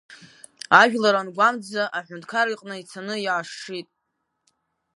Ажәлар 0.81 1.15
ангәамҵӡа, 1.19 1.83
аҳәынҭқар 1.97 2.47
иҟны 2.49 2.75
ицаны 2.81 3.15
иашшит… 3.21 3.87